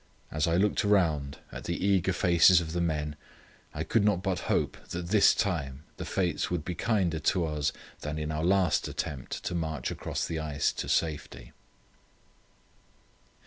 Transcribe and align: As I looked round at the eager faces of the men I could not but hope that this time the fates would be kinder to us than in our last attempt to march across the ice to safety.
As 0.31 0.47
I 0.47 0.55
looked 0.57 0.83
round 0.83 1.37
at 1.51 1.65
the 1.65 1.77
eager 1.77 2.11
faces 2.11 2.59
of 2.59 2.73
the 2.73 2.81
men 2.81 3.15
I 3.71 3.83
could 3.83 4.03
not 4.03 4.23
but 4.23 4.39
hope 4.49 4.75
that 4.89 5.09
this 5.09 5.35
time 5.35 5.83
the 5.97 6.05
fates 6.05 6.49
would 6.49 6.65
be 6.65 6.73
kinder 6.73 7.19
to 7.19 7.45
us 7.45 7.71
than 7.99 8.17
in 8.17 8.31
our 8.31 8.43
last 8.43 8.87
attempt 8.87 9.43
to 9.43 9.53
march 9.53 9.91
across 9.91 10.25
the 10.25 10.39
ice 10.39 10.73
to 10.73 10.89
safety. 10.89 11.51